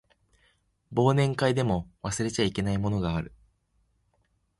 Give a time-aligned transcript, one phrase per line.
[0.93, 3.33] 忘年会でも忘れちゃいけないものがある